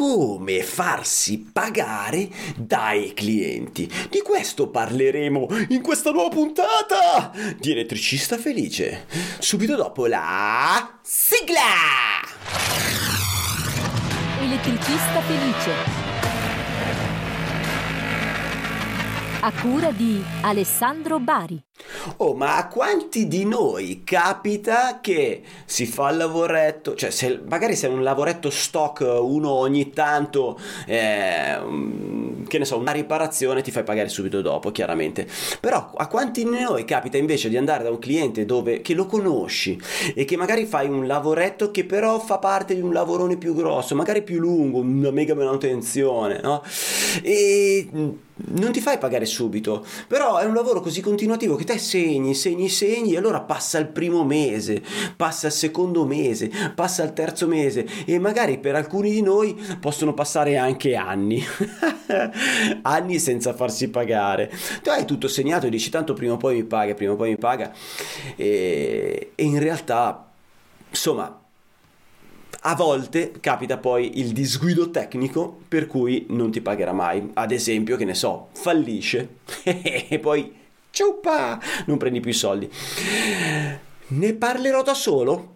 [0.00, 3.86] come farsi pagare dai clienti.
[4.08, 9.04] Di questo parleremo in questa nuova puntata di Elettricista Felice,
[9.40, 11.60] subito dopo la sigla!
[14.40, 15.99] Elettricista Felice
[19.42, 21.62] a cura di Alessandro Bari.
[22.18, 27.74] Oh, ma a quanti di noi capita che si fa il lavoretto, cioè se, magari
[27.74, 31.58] se è un lavoretto stock uno ogni tanto, eh,
[32.50, 35.26] che ne so, una riparazione ti fai pagare subito dopo, chiaramente.
[35.60, 39.06] Però a quanti di noi capita invece di andare da un cliente dove, che lo
[39.06, 39.80] conosci
[40.14, 43.94] e che magari fai un lavoretto che però fa parte di un lavorone più grosso,
[43.94, 46.62] magari più lungo, una mega manutenzione, no?
[47.22, 47.88] E
[48.42, 52.68] non ti fai pagare subito, però è un lavoro così continuativo che te segni, segni,
[52.68, 54.82] segni e allora passa il primo mese,
[55.16, 60.14] passa il secondo mese, passa il terzo mese e magari per alcuni di noi possono
[60.14, 61.44] passare anche anni,
[62.82, 64.50] anni senza farsi pagare.
[64.82, 67.30] Tu hai tutto segnato e dici tanto prima o poi mi paga, prima o poi
[67.30, 67.72] mi paga
[68.36, 70.28] e, e in realtà
[70.88, 71.40] insomma
[72.62, 77.30] a volte capita poi il disguido tecnico per cui non ti pagherà mai.
[77.34, 80.54] Ad esempio, che ne so, fallisce e poi
[80.90, 82.70] ciuppa, non prendi più i soldi.
[84.08, 85.54] Ne parlerò da solo?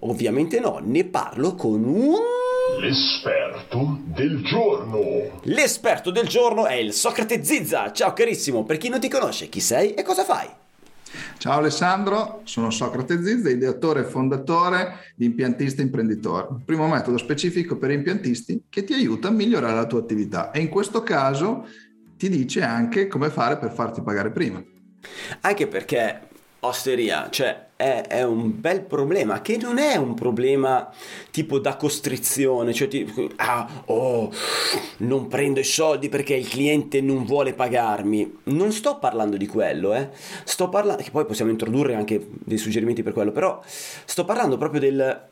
[0.00, 2.41] Ovviamente no, ne parlo con un
[2.82, 5.40] L'esperto del giorno.
[5.42, 7.92] L'esperto del giorno è il Socrate Zizza.
[7.92, 10.48] Ciao carissimo, per chi non ti conosce, chi sei e cosa fai?
[11.38, 17.92] Ciao Alessandro, sono Socrate Zizza, ideatore e fondatore di Impiantista Imprenditore, primo metodo specifico per
[17.92, 21.68] impiantisti che ti aiuta a migliorare la tua attività e in questo caso
[22.16, 24.60] ti dice anche come fare per farti pagare prima.
[25.42, 26.20] Anche perché
[26.58, 30.88] osteria, cioè è, è, un bel problema che non è un problema
[31.30, 34.30] tipo da costrizione, cioè tipo, ah, oh,
[34.98, 38.38] non prendo i soldi perché il cliente non vuole pagarmi.
[38.44, 40.10] Non sto parlando di quello, eh.
[40.44, 44.80] Sto parlando, che poi possiamo introdurre anche dei suggerimenti per quello, però sto parlando proprio
[44.80, 45.30] del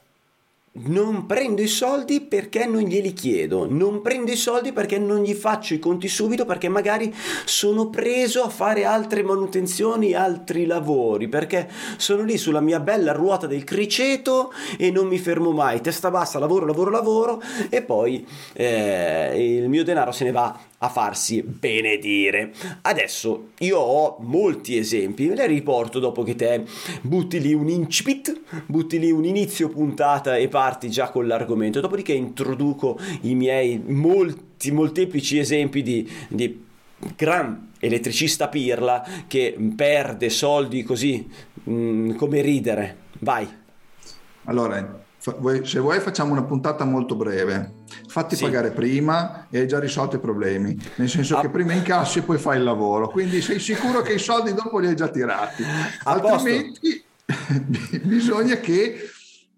[0.72, 5.34] non prendo i soldi perché non glieli chiedo, non prendo i soldi perché non gli
[5.34, 7.12] faccio i conti subito perché magari
[7.44, 13.48] sono preso a fare altre manutenzioni, altri lavori, perché sono lì sulla mia bella ruota
[13.48, 19.58] del criceto e non mi fermo mai, testa bassa, lavoro, lavoro, lavoro e poi eh,
[19.58, 22.52] il mio denaro se ne va a farsi benedire.
[22.82, 26.64] Adesso io ho molti esempi, ve li riporto dopo che te
[27.02, 32.12] butti lì un incipit, butti lì un inizio puntata e parti già con l'argomento, dopodiché
[32.12, 36.64] introduco i miei molti, molteplici esempi di, di
[37.14, 41.28] gran elettricista pirla che perde soldi così
[41.64, 42.96] mh, mm, come ridere.
[43.18, 43.46] Vai.
[44.44, 47.78] Allora, se vuoi facciamo una puntata molto breve.
[48.08, 48.44] Fatti sì.
[48.44, 51.40] pagare prima e hai già risolto i problemi, nel senso ah.
[51.42, 54.78] che prima incassi e poi fai il lavoro, quindi sei sicuro che i soldi dopo
[54.78, 55.62] li hai già tirati.
[56.04, 57.04] A Altrimenti
[58.02, 59.10] bisogna che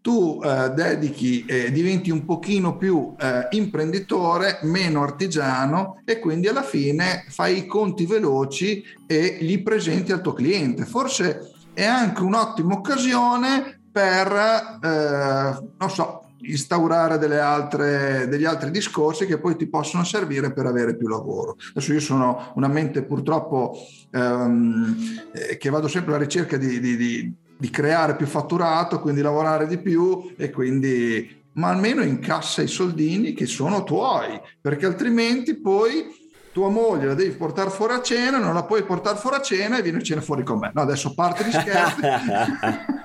[0.03, 6.65] tu eh, dedichi, eh, diventi un pochino più eh, imprenditore, meno artigiano e quindi alla
[6.65, 10.84] fine fai i conti veloci e li presenti al tuo cliente.
[10.84, 19.38] Forse è anche un'ottima occasione per, eh, non so, instaurare altre, degli altri discorsi che
[19.38, 21.56] poi ti possono servire per avere più lavoro.
[21.70, 23.76] Adesso io sono una mente purtroppo
[24.10, 24.97] ehm,
[25.32, 29.66] eh, che vado sempre alla ricerca di, di, di, di, creare più fatturato, quindi lavorare
[29.66, 36.20] di più e quindi ma almeno incassa i soldini che sono tuoi, perché altrimenti poi
[36.50, 39.78] tua moglie la devi portare fuori a cena, non la puoi portare fuori a cena
[39.78, 40.70] e vieni a cena fuori con me.
[40.72, 42.00] No, adesso parte di scherzi.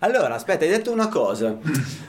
[0.00, 1.58] Allora, aspetta, hai detto una cosa,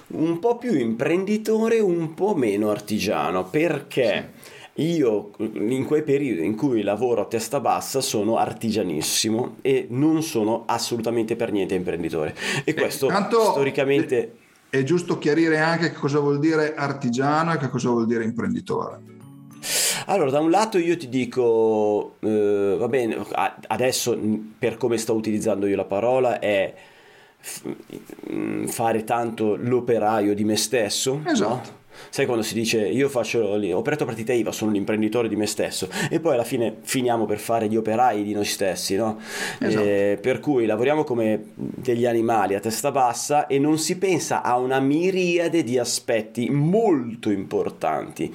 [0.08, 4.32] un po' più imprenditore, un po' meno artigiano, perché
[4.76, 10.64] io in quei periodi in cui lavoro a testa bassa sono artigianissimo e non sono
[10.68, 12.36] assolutamente per niente imprenditore.
[12.64, 14.36] E questo Tanto storicamente...
[14.70, 19.00] È giusto chiarire anche che cosa vuol dire artigiano e che cosa vuol dire imprenditore.
[20.06, 23.18] Allora, da un lato io ti dico, eh, va bene,
[23.66, 24.18] adesso
[24.59, 26.72] per come sto utilizzando io la parola è
[28.68, 31.22] fare tanto l'operaio di me stesso.
[31.26, 31.50] Esatto.
[31.50, 31.78] No?
[32.09, 36.20] Sai quando si dice io faccio l'operato partita IVA, sono l'imprenditore di me stesso e
[36.20, 39.20] poi alla fine finiamo per fare gli operai di noi stessi, no?
[39.59, 39.84] Esatto.
[39.86, 44.58] Eh, per cui lavoriamo come degli animali a testa bassa e non si pensa a
[44.58, 48.34] una miriade di aspetti molto importanti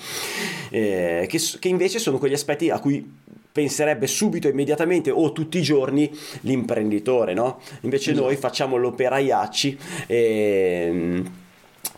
[0.71, 3.23] eh, che, che invece sono quegli aspetti a cui
[3.55, 6.11] penserebbe subito, immediatamente o tutti i giorni
[6.41, 7.61] l'imprenditore, no?
[7.83, 8.27] Invece esatto.
[8.27, 9.79] noi facciamo l'operaiacci
[10.09, 11.23] e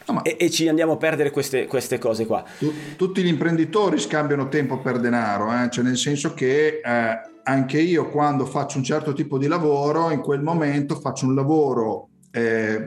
[0.09, 2.45] No, ma- e, e ci andiamo a perdere queste, queste cose qua.
[2.59, 5.69] Tu- tutti gli imprenditori scambiano tempo per denaro, eh?
[5.71, 10.21] cioè nel senso che eh, anche io quando faccio un certo tipo di lavoro, in
[10.21, 12.85] quel momento faccio un lavoro eh,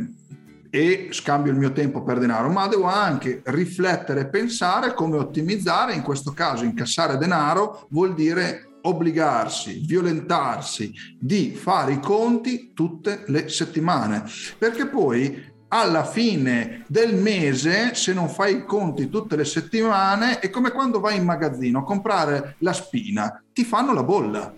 [0.70, 5.94] e scambio il mio tempo per denaro, ma devo anche riflettere e pensare come ottimizzare,
[5.94, 13.50] in questo caso incassare denaro vuol dire obbligarsi, violentarsi di fare i conti tutte le
[13.50, 14.24] settimane,
[14.58, 20.50] perché poi alla fine del mese, se non fai i conti tutte le settimane, è
[20.50, 24.54] come quando vai in magazzino a comprare la spina, ti fanno la bolla.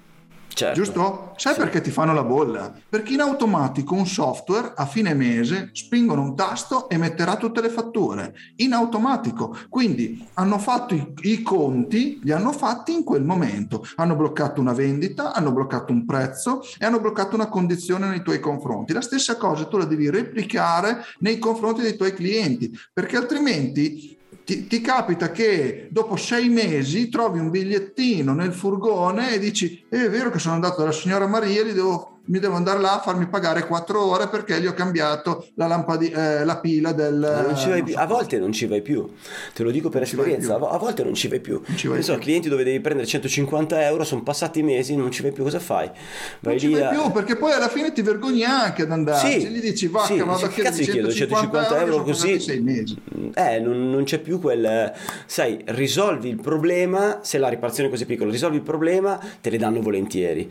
[0.54, 0.82] Certo.
[0.82, 1.34] Giusto?
[1.38, 1.60] Sai Sì.
[1.60, 2.74] perché ti fanno la bolla?
[2.88, 7.70] Perché in automatico un software a fine mese spingono un tasto e metterà tutte le
[7.70, 8.34] fatture.
[8.58, 9.56] In automatico.
[9.70, 13.86] Quindi hanno fatto i, i conti, li hanno fatti in quel momento.
[13.96, 18.40] Hanno bloccato una vendita, hanno bloccato un prezzo e hanno bloccato una condizione nei tuoi
[18.40, 18.94] confronti.
[18.94, 24.18] La stessa cosa tu la devi replicare nei confronti dei tuoi clienti, perché altrimenti
[24.52, 30.06] ti, ti capita che dopo sei mesi trovi un bigliettino nel furgone e dici "Eh,
[30.06, 33.00] è vero che sono andato dalla signora Maria li devo- mi devo andare là a
[33.02, 37.16] farmi pagare quattro ore perché gli ho cambiato la, lampadi- eh, la pila del...
[37.16, 39.10] Non ci non so A volte non ci vai più,
[39.54, 41.62] te lo dico per Non ci esperienza, a volte non ci vai più.
[41.66, 42.22] Non ci vai so, più.
[42.24, 45.88] clienti dove devi prendere 150 euro, sono passati mesi, non ci vai più, cosa fai?
[45.88, 45.96] Non
[46.42, 49.42] Vai ci lì vai a- più perché poi alla fine ti vergogni anche ad andarci.
[49.42, 52.62] Sì, gli dici vacca, sì, vado a chiedere gli chiedo 150 euro sono così?
[52.62, 53.02] mesi.
[53.34, 54.94] Eh, non, non c'è più quel...
[55.26, 59.58] Sai, risolvi il problema, se la riparazione è così piccola, risolvi il problema, te le
[59.58, 60.50] danno volentieri.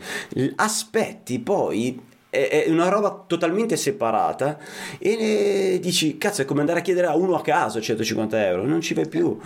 [0.55, 1.59] Aspetti poi...
[1.69, 4.57] È è una roba totalmente separata
[4.99, 8.65] e ne- dici, cazzo, è come andare a chiedere a uno a caso 150 euro,
[8.65, 9.37] non ci vai più.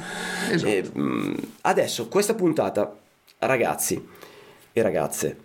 [0.52, 0.72] Esatto.
[0.72, 2.96] E, mm, adesso, questa puntata,
[3.40, 4.08] ragazzi
[4.72, 5.38] e ragazze,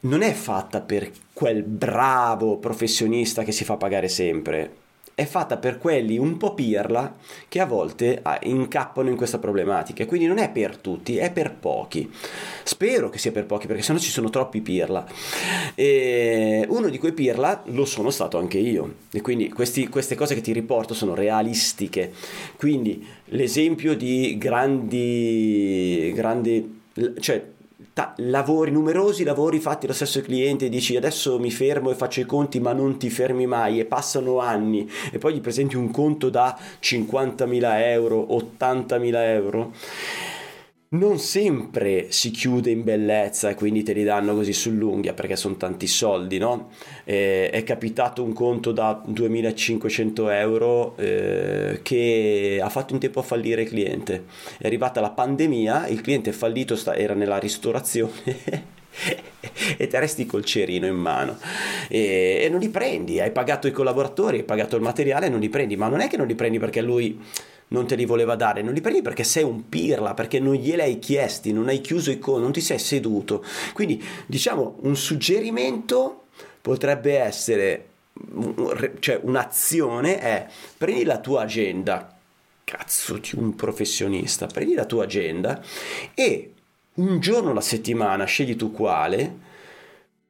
[0.00, 4.79] non è fatta per quel bravo professionista che si fa pagare sempre.
[5.20, 7.14] È fatta per quelli un po' pirla
[7.46, 10.06] che a volte ah, incappano in questa problematica.
[10.06, 12.10] Quindi non è per tutti, è per pochi.
[12.62, 15.06] Spero che sia per pochi perché sennò ci sono troppi pirla.
[15.74, 18.94] E uno di quei pirla lo sono stato anche io.
[19.12, 22.12] E quindi questi- queste cose che ti riporto sono realistiche.
[22.56, 26.80] Quindi l'esempio di grandi, grandi,
[27.18, 27.44] cioè
[27.92, 32.26] ta- lavori, numerosi lavori fatti dallo stesso cliente, dici adesso mi fermo e faccio i
[32.26, 36.30] conti, ma non ti fermi mai e passano anni e poi gli presenti un conto
[36.30, 39.72] da 50.000 euro, 80.000 euro.
[40.92, 45.56] Non sempre si chiude in bellezza e quindi te li danno così sull'unghia perché sono
[45.56, 46.70] tanti soldi, no?
[47.04, 53.22] Eh, è capitato un conto da 2500 euro eh, che ha fatto in tempo a
[53.22, 54.24] fallire il cliente.
[54.58, 58.78] È arrivata la pandemia, il cliente fallito sta- era nella ristorazione.
[59.76, 61.38] e te resti col cerino in mano
[61.88, 65.48] e, e non li prendi, hai pagato i collaboratori, hai pagato il materiale, non li
[65.48, 67.16] prendi, ma non è che non li prendi perché lui
[67.70, 70.80] non te li voleva dare, non li prendi perché sei un pirla, perché non glieli
[70.80, 73.44] hai chiesti, non hai chiuso i conti, non ti sei seduto.
[73.72, 76.24] Quindi diciamo un suggerimento
[76.60, 77.88] potrebbe essere,
[78.98, 80.46] cioè un'azione è
[80.76, 82.16] prendi la tua agenda,
[82.64, 85.62] cazzo di un professionista, prendi la tua agenda
[86.14, 86.52] e
[86.94, 89.48] un giorno alla settimana, scegli tu quale,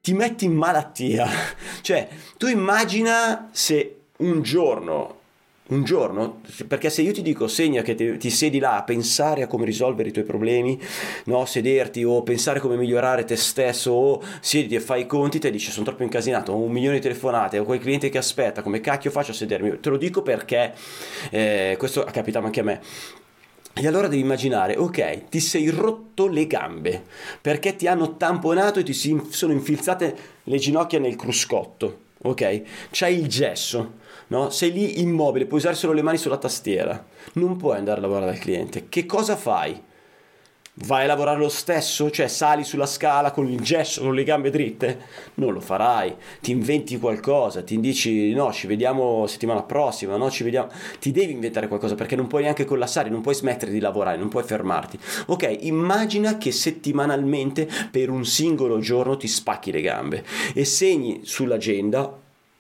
[0.01, 1.27] ti metti in malattia.
[1.81, 5.20] Cioè, tu immagina se un giorno,
[5.71, 9.43] un giorno, perché se io ti dico segna che ti, ti siedi là a pensare
[9.43, 10.81] a come risolvere i tuoi problemi,
[11.25, 15.51] no, sederti o pensare come migliorare te stesso o siediti e fai i conti, te
[15.51, 18.81] dici sono troppo incasinato, ho un milione di telefonate, ho quel cliente che aspetta, come
[18.81, 19.81] cacchio faccio a sedermi?
[19.81, 20.75] Te lo dico perché
[21.31, 22.81] eh, questo capita anche a me.
[23.73, 27.05] E allora devi immaginare, ok, ti sei rotto le gambe
[27.41, 32.63] perché ti hanno tamponato e ti sono infilzate le ginocchia nel cruscotto, ok?
[32.91, 33.95] C'hai il gesso,
[34.29, 34.51] no?
[34.51, 38.27] Sei lì immobile, puoi usare solo le mani sulla tastiera, non puoi andare a lavorare
[38.27, 38.89] dal cliente.
[38.89, 39.89] Che cosa fai?
[40.73, 42.11] Vai a lavorare lo stesso?
[42.13, 45.01] Cioè sali sulla scala con il gesso, con le gambe dritte?
[45.35, 46.15] Non lo farai.
[46.41, 50.69] Ti inventi qualcosa, ti dici no, ci vediamo settimana prossima, no, ci vediamo.
[51.01, 54.29] Ti devi inventare qualcosa perché non puoi neanche collassare, non puoi smettere di lavorare, non
[54.29, 54.99] puoi fermarti.
[55.27, 60.25] Ok, immagina che settimanalmente per un singolo giorno ti spacchi le gambe
[60.55, 62.17] e segni sull'agenda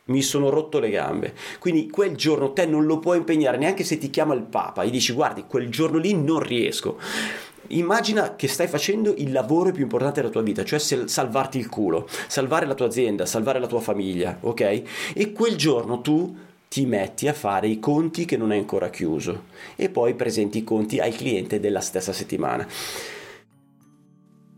[0.07, 1.35] mi sono rotto le gambe.
[1.59, 4.91] Quindi quel giorno te non lo puoi impegnare neanche se ti chiama il Papa e
[4.91, 6.99] dici guardi, quel giorno lì non riesco.
[7.73, 12.09] Immagina che stai facendo il lavoro più importante della tua vita, cioè salvarti il culo,
[12.27, 14.83] salvare la tua azienda, salvare la tua famiglia, ok?
[15.15, 16.37] E quel giorno tu
[16.69, 19.45] ti metti a fare i conti che non hai ancora chiuso
[19.77, 22.67] e poi presenti i conti al cliente della stessa settimana.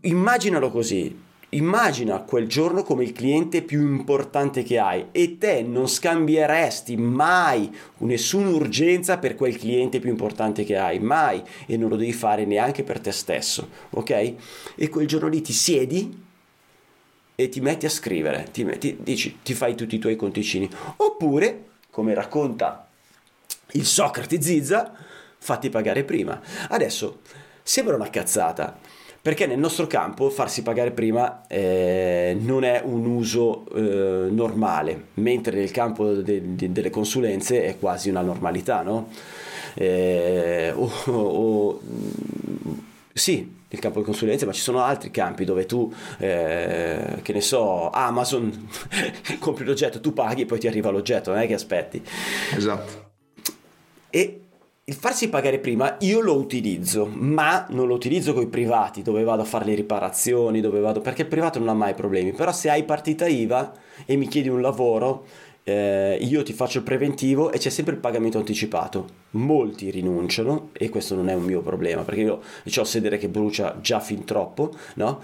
[0.01, 1.15] Immaginalo così,
[1.55, 7.73] immagina quel giorno come il cliente più importante che hai e te non scambieresti mai
[7.99, 12.45] nessuna urgenza per quel cliente più importante che hai, mai, e non lo devi fare
[12.45, 14.33] neanche per te stesso, ok?
[14.75, 16.21] E quel giorno lì ti siedi
[17.35, 21.65] e ti metti a scrivere, ti, metti, dici, ti fai tutti i tuoi conticini, oppure,
[21.89, 22.87] come racconta
[23.71, 24.93] il Socrate Zizza,
[25.37, 26.39] fatti pagare prima.
[26.69, 27.21] Adesso,
[27.63, 28.79] sembra una cazzata,
[29.23, 35.55] perché nel nostro campo farsi pagare prima eh, non è un uso eh, normale, mentre
[35.55, 39.07] nel campo de- de- delle consulenze è quasi una normalità, no?
[39.75, 41.81] Eh, o, o,
[43.13, 47.41] sì, il campo di consulenze, ma ci sono altri campi dove tu, eh, che ne
[47.41, 48.67] so, Amazon,
[49.39, 52.03] compri l'oggetto, tu paghi e poi ti arriva l'oggetto, non è che aspetti.
[52.57, 53.11] Esatto.
[54.09, 54.42] E
[54.85, 59.23] il farsi pagare prima io lo utilizzo, ma non lo utilizzo con i privati dove
[59.23, 62.33] vado a fare le riparazioni, dove vado perché il privato non ha mai problemi.
[62.33, 63.73] Però se hai partita IVA
[64.05, 65.25] e mi chiedi un lavoro,
[65.63, 69.21] eh, io ti faccio il preventivo e c'è sempre il pagamento anticipato.
[69.31, 72.41] Molti rinunciano e questo non è un mio problema perché io
[72.75, 75.21] ho sedere che brucia già fin troppo, no?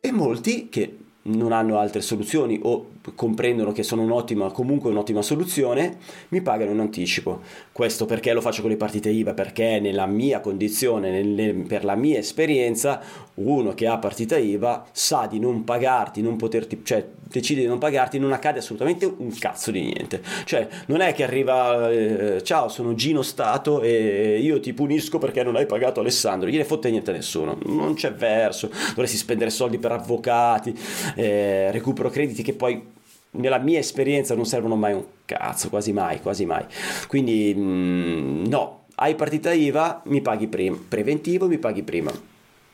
[0.00, 5.98] E molti che non hanno altre soluzioni o comprendono che sono un'ottima, comunque un'ottima soluzione,
[6.28, 7.40] mi pagano in anticipo.
[7.72, 9.34] Questo perché lo faccio con le partite IVA?
[9.34, 13.00] Perché nella mia condizione, nelle, per la mia esperienza,
[13.34, 17.78] uno che ha partita IVA sa di non pagarti, non poterti, cioè decide di non
[17.78, 20.22] pagarti, non accade assolutamente un cazzo di niente.
[20.44, 25.42] Cioè, non è che arriva, eh, ciao, sono Gino Stato e io ti punisco perché
[25.42, 29.78] non hai pagato Alessandro, gliene fotte niente a nessuno, non c'è verso, dovresti spendere soldi
[29.78, 30.74] per avvocati,
[31.14, 32.92] eh, recupero crediti che poi
[33.32, 36.64] nella mia esperienza non servono mai un cazzo, quasi mai, quasi mai.
[37.06, 42.12] Quindi mh, no, hai partita IVA, mi paghi prima, preventivo mi paghi prima.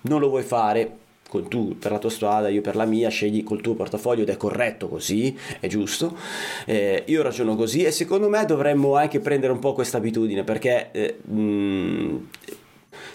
[0.02, 0.96] Non lo vuoi fare,
[1.30, 4.30] con tu per la tua strada, io per la mia, scegli col tuo portafoglio ed
[4.30, 6.16] è corretto così, è giusto.
[6.66, 10.90] Eh, io ragiono così e secondo me dovremmo anche prendere un po' questa abitudine perché
[10.90, 12.28] eh, mh,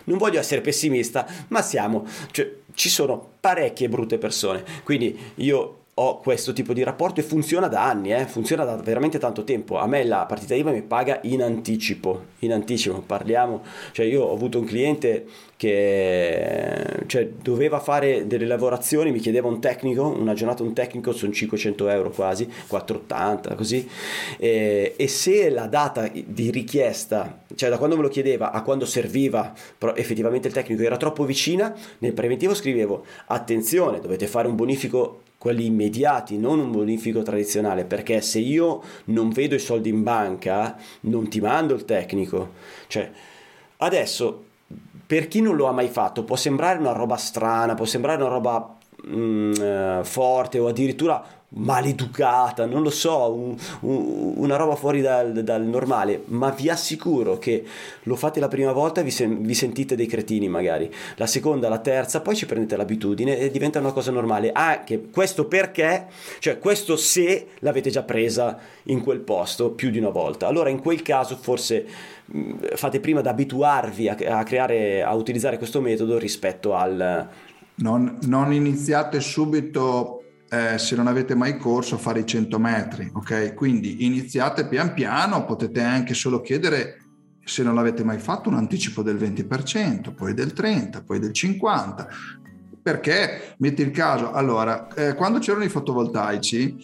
[0.06, 4.64] non voglio essere pessimista, ma siamo, cioè, ci sono parecchie brutte persone.
[4.84, 8.26] Quindi io ho questo tipo di rapporto e funziona da anni, eh?
[8.26, 9.78] funziona da veramente tanto tempo.
[9.78, 14.34] A me la partita IVA mi paga in anticipo, in anticipo parliamo, cioè io ho
[14.34, 15.26] avuto un cliente
[15.56, 21.32] che cioè, doveva fare delle lavorazioni, mi chiedeva un tecnico, una giornata un tecnico sono
[21.32, 23.88] 500 euro quasi, 480 così,
[24.38, 28.86] e, e se la data di richiesta, cioè da quando me lo chiedeva a quando
[28.86, 34.56] serviva, però effettivamente il tecnico era troppo vicina, nel preventivo scrivevo attenzione, dovete fare un
[34.56, 40.02] bonifico quelli immediati, non un bonifico tradizionale, perché se io non vedo i soldi in
[40.02, 42.54] banca, non ti mando il tecnico.
[42.88, 43.12] Cioè,
[43.78, 44.44] adesso,
[45.06, 48.32] per chi non lo ha mai fatto, può sembrare una roba strana, può sembrare una
[48.32, 48.76] roba
[49.06, 51.24] mm, eh, forte o addirittura
[51.56, 57.38] maleducata, non lo so, un, un, una roba fuori dal, dal, normale, ma vi assicuro
[57.38, 57.64] che
[58.04, 61.70] lo fate la prima volta e vi, sen- vi, sentite dei cretini magari, la seconda,
[61.70, 66.08] la terza, poi ci prendete l'abitudine e diventa una cosa normale, anche questo perché,
[66.40, 70.82] cioè questo se l'avete già presa in quel posto più di una volta, allora in
[70.82, 71.86] quel caso forse
[72.76, 77.30] fate prima ad abituarvi a, a creare, a utilizzare questo metodo rispetto al...
[77.78, 83.10] Non, non iniziate subito eh, se non avete mai corso a fare i 100 metri,
[83.14, 83.54] ok?
[83.54, 87.00] Quindi iniziate pian piano, potete anche solo chiedere
[87.44, 92.08] se non l'avete mai fatto un anticipo del 20%, poi del 30%, poi del 50%.
[92.82, 96.78] Perché metti il caso, allora, eh, quando c'erano i fotovoltaici,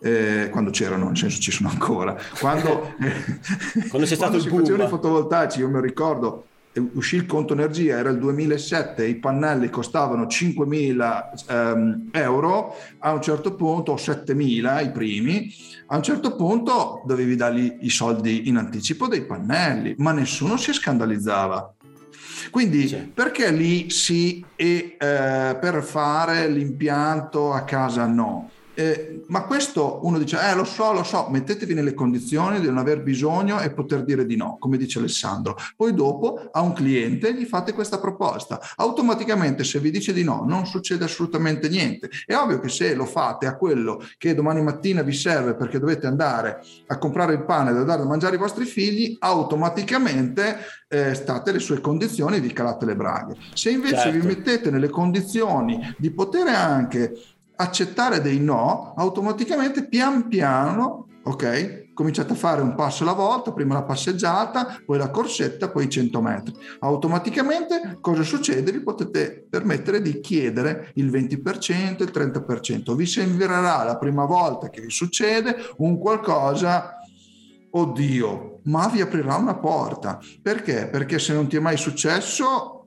[0.00, 2.94] eh, quando c'erano, nel senso ci sono ancora, quando,
[3.88, 4.60] quando c'è stato quando il boom.
[4.60, 6.46] facevano i fotovoltaici, io mi ricordo
[6.94, 13.22] uscì il conto energia, era il 2007, i pannelli costavano 5.000 ehm, euro, a un
[13.22, 15.52] certo punto, o 7.000 i primi,
[15.86, 20.72] a un certo punto dovevi dargli i soldi in anticipo dei pannelli, ma nessuno si
[20.72, 21.74] scandalizzava.
[22.50, 23.10] Quindi sì.
[23.12, 28.50] perché lì sì e eh, per fare l'impianto a casa no?
[28.74, 32.78] Eh, ma questo uno dice, eh lo so, lo so, mettetevi nelle condizioni di non
[32.78, 35.56] aver bisogno e poter dire di no, come dice Alessandro.
[35.76, 38.60] Poi dopo a un cliente gli fate questa proposta.
[38.76, 42.10] Automaticamente se vi dice di no non succede assolutamente niente.
[42.26, 46.06] È ovvio che se lo fate a quello che domani mattina vi serve perché dovete
[46.06, 51.52] andare a comprare il pane da dare da mangiare ai vostri figli, automaticamente eh, state
[51.52, 53.36] le sue condizioni e vi calate le braghe.
[53.54, 54.18] Se invece certo.
[54.18, 61.82] vi mettete nelle condizioni di poter anche accettare dei no, automaticamente pian piano, ok?
[61.94, 65.88] cominciate a fare un passo alla volta, prima la passeggiata, poi la corsetta, poi i
[65.88, 66.54] 100 metri.
[66.80, 68.72] Automaticamente cosa succede?
[68.72, 72.94] Vi potete permettere di chiedere il 20%, il 30%.
[72.94, 76.98] Vi sembrerà la prima volta che vi succede un qualcosa
[77.70, 80.18] oddio, ma vi aprirà una porta.
[80.42, 80.88] Perché?
[80.88, 82.83] Perché se non ti è mai successo,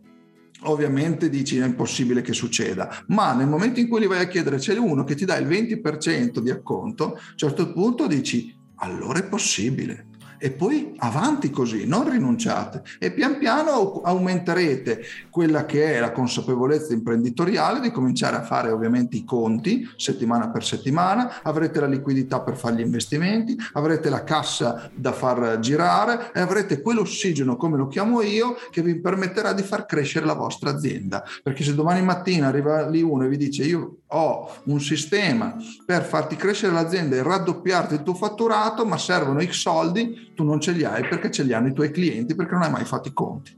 [0.61, 4.57] ovviamente dici è impossibile che succeda, ma nel momento in cui gli vai a chiedere
[4.57, 9.19] c'è uno che ti dà il 20% di acconto, a un certo punto dici allora
[9.19, 15.99] è possibile e poi avanti così, non rinunciate e pian piano aumenterete quella che è
[15.99, 21.87] la consapevolezza imprenditoriale di cominciare a fare ovviamente i conti settimana per settimana, avrete la
[21.87, 27.77] liquidità per fare gli investimenti, avrete la cassa da far girare e avrete quell'ossigeno, come
[27.77, 31.23] lo chiamo io, che vi permetterà di far crescere la vostra azienda.
[31.43, 36.03] Perché se domani mattina arriva lì uno e vi dice io ho un sistema per
[36.03, 40.71] farti crescere l'azienda e raddoppiarti il tuo fatturato, ma servono X soldi, tu non ce
[40.71, 43.13] li hai perché ce li hanno i tuoi clienti perché non hai mai fatto i
[43.13, 43.55] conti.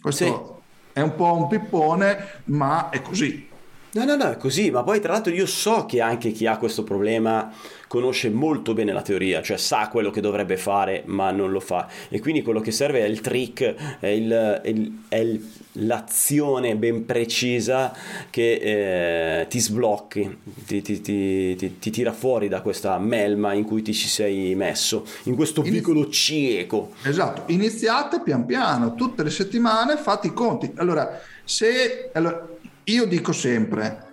[0.00, 0.92] Questo sì.
[0.92, 3.48] è un po' un pippone, ma è così.
[3.96, 6.58] No, no, no, è così, ma poi tra l'altro io so che anche chi ha
[6.58, 7.50] questo problema
[7.88, 11.88] conosce molto bene la teoria, cioè sa quello che dovrebbe fare ma non lo fa
[12.10, 16.76] e quindi quello che serve è il trick, è, il, è, il, è il, l'azione
[16.76, 17.96] ben precisa
[18.28, 23.80] che eh, ti sblocchi, ti, ti, ti, ti, tira fuori da questa melma in cui
[23.80, 26.92] ti ci sei messo, in questo Inizi- vicolo cieco.
[27.02, 30.70] Esatto, iniziate pian piano, tutte le settimane fate i conti.
[30.76, 32.10] Allora, se...
[32.12, 32.46] Allora,
[32.88, 34.04] io dico sempre,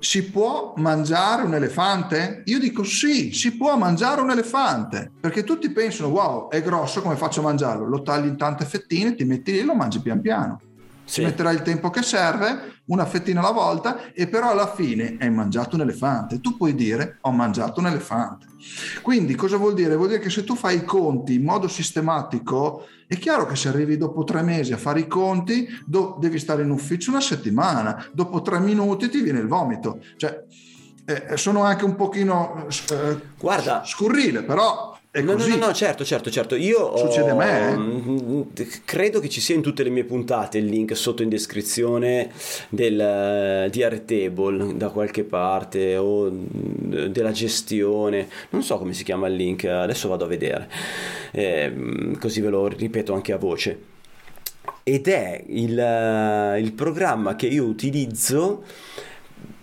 [0.00, 2.42] si può mangiare un elefante?
[2.46, 7.16] Io dico sì, si può mangiare un elefante, perché tutti pensano, wow, è grosso, come
[7.16, 7.86] faccio a mangiarlo?
[7.86, 10.60] Lo tagli in tante fettine, ti metti lì e lo mangi pian piano.
[11.08, 11.14] Sì.
[11.14, 15.30] Ci metterai il tempo che serve, una fettina alla volta, e però alla fine hai
[15.30, 16.40] mangiato un elefante.
[16.40, 18.46] Tu puoi dire ho mangiato un elefante.
[19.00, 19.96] Quindi cosa vuol dire?
[19.96, 23.68] Vuol dire che se tu fai i conti in modo sistematico, è chiaro che se
[23.68, 28.06] arrivi dopo tre mesi a fare i conti, do- devi stare in ufficio una settimana,
[28.12, 30.00] dopo tre minuti ti viene il vomito.
[30.18, 30.44] Cioè,
[31.06, 36.30] eh, sono anche un pochino eh, Guarda, scurrile, però no, no, no, no, certo, certo,
[36.30, 36.54] certo.
[36.54, 38.46] Io Succede ho, a me.
[38.54, 38.66] Eh?
[38.84, 42.30] Credo che ci sia in tutte le mie puntate il link sotto in descrizione
[42.68, 48.28] del uh, DR Table da qualche parte o della gestione.
[48.50, 50.68] Non so come si chiama il link, adesso vado a vedere.
[51.32, 53.96] Eh, così ve lo ripeto anche a voce.
[54.82, 58.64] Ed è il, uh, il programma che io utilizzo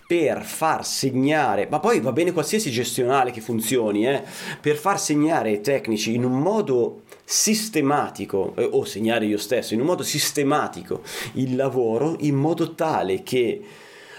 [0.06, 4.22] per far segnare, ma poi va bene qualsiasi gestionale che funzioni, eh,
[4.60, 9.80] per far segnare ai tecnici in un modo sistematico, eh, o segnare io stesso, in
[9.80, 11.02] un modo sistematico
[11.34, 13.60] il lavoro in modo tale che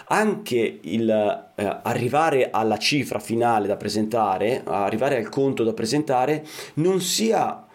[0.09, 1.09] anche il
[1.55, 6.45] eh, arrivare alla cifra finale da presentare, arrivare al conto da presentare,
[6.75, 7.66] non sia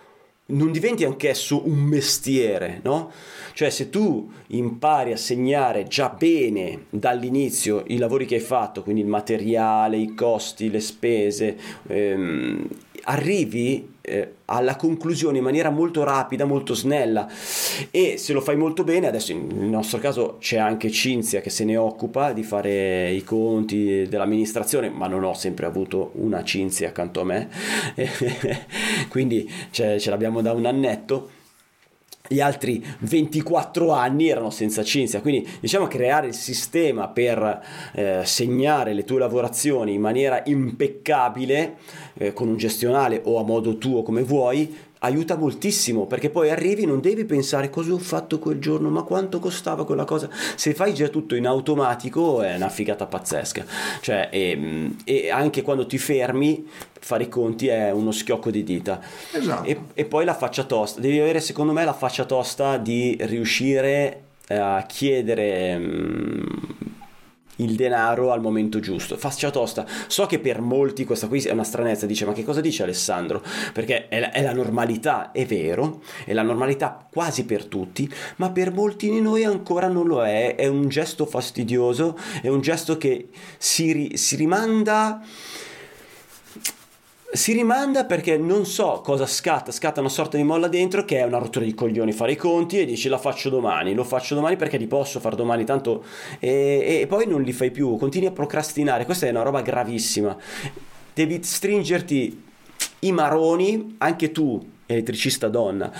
[0.47, 3.11] non diventi anch'esso un mestiere, no?
[3.55, 9.03] Cioè se tu impari a segnare già bene dall'inizio i lavori che hai fatto, quindi
[9.03, 12.67] il materiale, i costi, le spese, ehm,
[13.05, 17.29] arrivi eh, alla conclusione in maniera molto rapida, molto snella.
[17.91, 21.65] E se lo fai molto bene, adesso nel nostro caso c'è anche Cinzia che se
[21.65, 27.21] ne occupa di fare i conti dell'amministrazione, ma non ho sempre avuto una Cinzia accanto
[27.21, 27.49] a me,
[29.09, 31.41] quindi ce l'abbiamo da un annetto
[32.29, 37.63] gli altri 24 anni erano senza Cinzia, quindi diciamo creare il sistema per
[37.95, 41.77] eh, segnare le tue lavorazioni in maniera impeccabile
[42.15, 46.85] eh, con un gestionale o a modo tuo come vuoi aiuta moltissimo perché poi arrivi
[46.85, 50.29] non devi pensare cosa ho fatto quel giorno ma quanto costava quella cosa.
[50.57, 53.65] Se fai già tutto in automatico è una figata pazzesca.
[54.01, 56.67] Cioè e, ehm, e anche quando ti fermi
[56.99, 59.01] fare i conti è uno schiocco di dita.
[59.33, 59.69] Esatto.
[59.69, 61.01] e, e poi la faccia tosta.
[61.01, 66.43] Devi avere secondo me la faccia tosta di riuscire a chiedere mm,
[67.57, 69.17] il denaro al momento giusto.
[69.17, 69.87] Faccia tosta.
[70.07, 73.43] So che per molti questa qui è una stranezza, dice ma che cosa dice Alessandro?
[73.73, 78.51] Perché è la, è la, normalità, è vero, è la normalità quasi per tutti, ma
[78.51, 82.97] per molti di noi ancora non lo è, è un gesto fastidioso, è un gesto
[82.97, 85.23] che si, ri, si rimanda
[87.33, 91.23] si rimanda perché non so cosa scatta, scatta una sorta di molla dentro che è
[91.23, 94.57] una rottura di coglioni fare i conti e dici la faccio domani, lo faccio domani
[94.57, 96.05] perché li posso fare domani tanto
[96.39, 100.37] e, e poi non li fai più, continui a procrastinare, questa è una roba gravissima,
[101.15, 102.43] devi stringerti
[103.01, 105.91] i maroni, anche tu elettricista donna,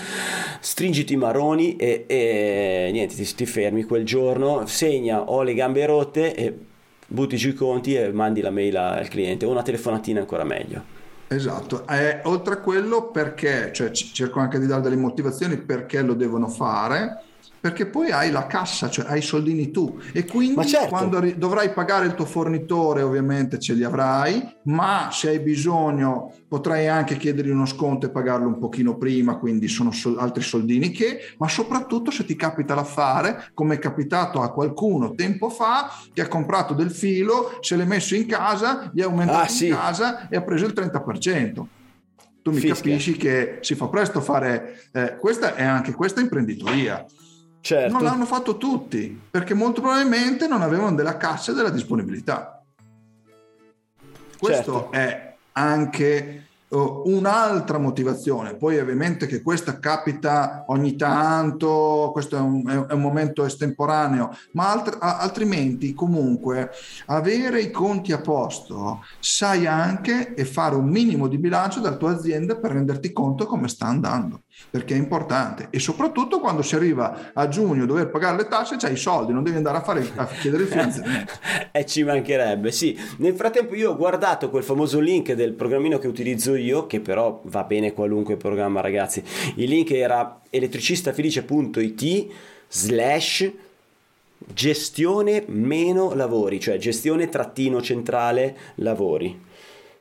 [0.59, 5.83] stringiti i maroni e, e niente, ti, ti fermi quel giorno, segna ho le gambe
[5.87, 6.53] rotte e
[7.07, 9.45] butti giù i conti e mandi la mail al cliente.
[9.45, 11.01] O una telefonatina ancora meglio.
[11.33, 16.13] Esatto, eh, oltre a quello perché, cioè cerco anche di dare delle motivazioni perché lo
[16.13, 17.23] devono fare,
[17.59, 20.89] perché poi hai la cassa, cioè hai i soldini tu e quindi certo.
[20.89, 26.33] quando ri- dovrai pagare il tuo fornitore ovviamente ce li avrai, ma se hai bisogno
[26.47, 30.91] potrai anche chiedergli uno sconto e pagarlo un pochino prima, quindi sono sol- altri soldini
[30.91, 36.21] che, ma soprattutto se ti capita l'affare, come è capitato a qualcuno tempo fa, che
[36.21, 39.69] ha comprato del filo, se l'è messo in casa, gli ha aumentato Ah, in sì.
[39.69, 41.67] casa e ha preso il 30%.
[42.43, 42.75] Tu mi Fischia.
[42.75, 47.05] capisci che si fa presto fare, eh, questa è anche questa imprenditoria.
[47.63, 47.93] Certo.
[47.93, 52.61] Non l'hanno fatto tutti, perché molto probabilmente non avevano della cassa e della disponibilità.
[54.37, 54.91] Questo Certo.
[54.91, 58.55] è anche eh, un'altra motivazione.
[58.55, 64.71] Poi ovviamente che questa capita ogni tanto, questo è un, è- un momento estemporaneo, ma
[64.71, 66.71] alt- altrimenti comunque
[67.05, 72.11] avere i conti a posto, sai anche e fare un minimo di bilancio della tua
[72.11, 75.67] azienda per renderti conto come sta andando, perché è importante.
[75.69, 79.33] E soprattutto quando si arriva a giugno a dover pagare le tasse, c'hai i soldi,
[79.33, 81.33] non devi andare a, fare, a chiedere il finanziamento.
[81.75, 82.97] E ci mancherebbe, sì.
[83.17, 87.41] Nel frattempo io ho guardato quel famoso link del programmino che utilizzo io, che però
[87.45, 89.23] va bene qualunque programma, ragazzi.
[89.55, 92.27] Il link era elettricistafelice.it
[92.67, 93.51] slash
[94.37, 99.41] gestione meno lavori, cioè gestione trattino centrale lavori.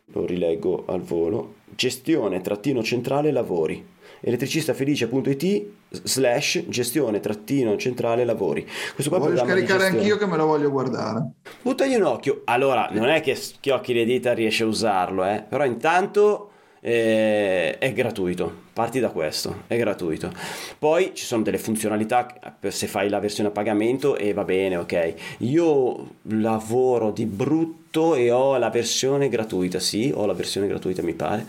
[0.06, 1.54] Lo rileggo al volo.
[1.74, 3.91] Gestione trattino centrale lavori.
[4.22, 8.66] elettricistafelice.it slash gestione trattino centrale lavori.
[8.94, 11.32] Questo qua Voglio scaricare anch'io che me lo voglio guardare.
[11.60, 12.42] Buttagli un occhio.
[12.44, 15.44] Allora, non è che schiocchi le dita riesci a usarlo, eh?
[15.46, 18.70] però intanto eh, è gratuito.
[18.72, 20.32] Parti da questo, è gratuito.
[20.78, 22.26] Poi ci sono delle funzionalità
[22.68, 25.14] se fai la versione a pagamento e va bene, ok.
[25.38, 31.12] Io lavoro di brutto e ho la versione gratuita, sì, ho la versione gratuita mi
[31.12, 31.46] pare.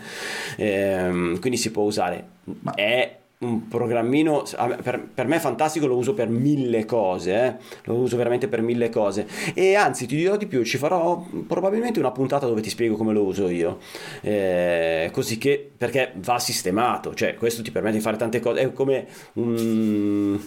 [0.56, 2.33] Ehm, quindi si può usare.
[2.60, 4.44] Ma- È un programmino
[4.82, 7.54] per, per me fantastico lo uso per mille cose eh?
[7.84, 11.98] lo uso veramente per mille cose e anzi ti dirò di più ci farò probabilmente
[11.98, 13.78] una puntata dove ti spiego come lo uso io
[14.22, 18.72] Eh, così che perché va sistemato cioè questo ti permette di fare tante cose è
[18.72, 20.40] come un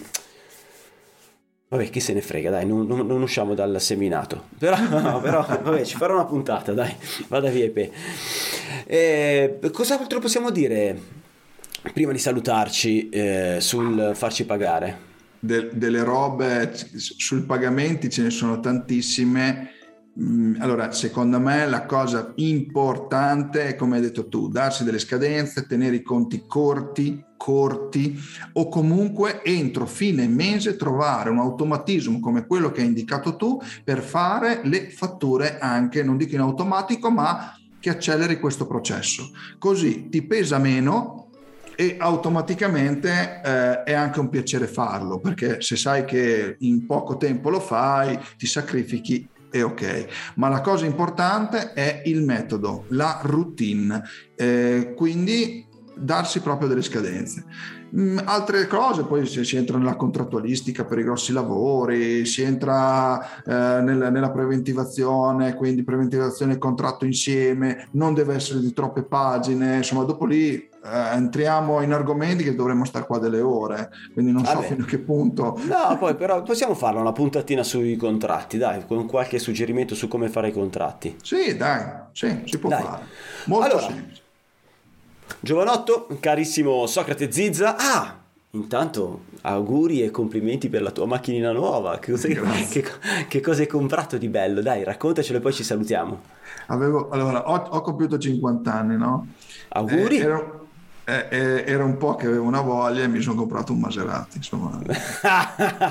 [1.70, 4.44] Vabbè, chi se ne frega, dai, non, non- non usciamo dal seminato.
[4.58, 4.74] Però,
[5.20, 6.94] però, vabbè, ci farò una puntata, dai,
[7.28, 7.70] vada via.
[8.86, 10.98] Eh, cos'altro possiamo dire
[11.92, 15.06] prima di salutarci eh, sul farci pagare?
[15.40, 19.70] De- delle robe sui pagamenti ce ne sono tantissime.
[20.20, 25.66] Mm, Allora, secondo me la cosa importante è, come hai detto tu, darsi delle scadenze,
[25.66, 28.18] tenere i conti corti, corti
[28.54, 34.02] o comunque entro fine mese trovare un automatismo come quello che hai indicato tu per
[34.02, 39.30] fare le fatture anche, non dico in automatico, ma che acceleri questo processo.
[39.56, 41.27] Così ti pesa meno
[41.80, 47.50] e automaticamente eh, è anche un piacere farlo perché se sai che in poco tempo
[47.50, 50.06] lo fai, ti sacrifichi è ok.
[50.34, 54.02] Ma la cosa importante è il metodo, la routine,
[54.34, 57.44] Eh, quindi darsi proprio delle scadenze.
[57.96, 63.42] Mm, altre cose, poi si, si entra nella contrattualistica per i grossi lavori, si entra
[63.42, 69.76] eh, nella, nella preventivazione, quindi preventivazione e contratto insieme, non deve essere di troppe pagine,
[69.76, 74.44] insomma dopo lì eh, entriamo in argomenti che dovremmo stare qua delle ore, quindi non
[74.44, 74.66] so Vabbè.
[74.66, 75.58] fino a che punto.
[75.64, 80.28] No, poi però possiamo farla una puntatina sui contratti, dai, con qualche suggerimento su come
[80.28, 81.16] fare i contratti.
[81.22, 82.82] Sì, dai, sì, si può Dai.
[82.82, 83.04] fare.
[83.44, 84.22] Molto Allora, semplice.
[85.40, 87.76] Giovanotto, carissimo Socrate Zizza.
[87.76, 88.18] Ah,
[88.52, 91.98] intanto auguri e complimenti per la tua macchinina nuova.
[91.98, 92.12] Che
[92.70, 92.84] che,
[93.28, 94.60] che cosa hai comprato di bello?
[94.62, 96.20] Dai, raccontacelo e poi ci salutiamo.
[96.68, 99.26] Avevo, allora, ho, ho compiuto 50 anni, no?
[99.68, 100.16] Auguri.
[100.16, 100.57] Eh, ero,
[101.08, 104.36] eh, eh, era un po' che avevo una voglia e mi sono comprato un Maserati,
[104.36, 104.78] insomma.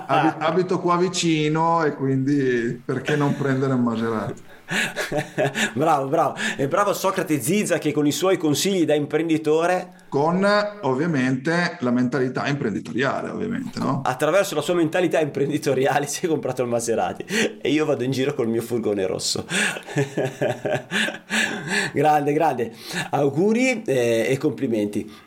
[0.06, 4.43] Abi- abito qua vicino e quindi perché non prendere un Maserati?
[5.73, 6.36] bravo, bravo.
[6.58, 10.45] E bravo Socrate Zizza che con i suoi consigli da imprenditore, Con
[10.82, 14.01] ovviamente la mentalità imprenditoriale, ovviamente, no?
[14.03, 17.25] attraverso la sua mentalità imprenditoriale, si è comprato il Maserati.
[17.62, 19.45] E io vado in giro col mio furgone rosso.
[21.93, 22.73] grande, grande.
[23.12, 25.25] Auguri eh, e complimenti.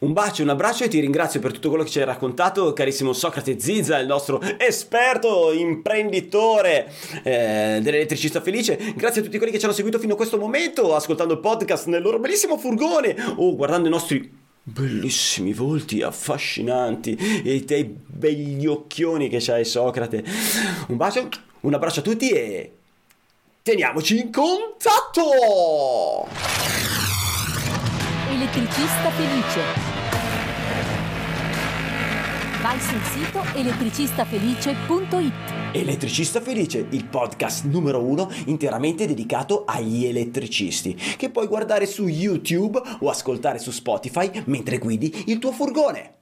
[0.00, 3.12] Un bacio, un abbraccio e ti ringrazio per tutto quello che ci hai raccontato, carissimo
[3.12, 6.92] Socrate Zizza, il nostro esperto imprenditore
[7.24, 8.92] eh, dell'elettricista felice.
[8.94, 11.86] Grazie a tutti quelli che ci hanno seguito fino a questo momento, ascoltando il podcast
[11.86, 14.32] nel loro bellissimo furgone o guardando i nostri
[14.62, 20.22] bellissimi volti affascinanti e i tuoi begli occhioni che c'hai Socrate.
[20.86, 21.28] Un bacio,
[21.62, 22.72] un abbraccio a tutti e
[23.62, 26.28] teniamoci in contatto!
[28.30, 29.87] Elettricista felice.
[32.60, 35.32] Vai sul sito elettricistafelice.it.
[35.72, 42.82] Elettricista Felice, il podcast numero uno interamente dedicato agli elettricisti, che puoi guardare su YouTube
[42.98, 46.14] o ascoltare su Spotify mentre guidi il tuo furgone.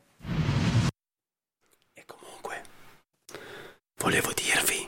[1.95, 2.63] E comunque,
[3.99, 4.87] volevo dirvi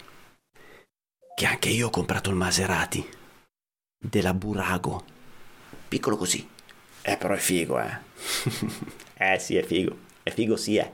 [1.34, 3.02] che anche io ho comprato il Maserati
[3.98, 5.02] della Burago.
[5.88, 6.46] Piccolo così.
[7.00, 8.00] Eh, però è figo, eh.
[9.32, 10.07] eh sì, è figo.
[10.28, 10.92] È figo sì, eh.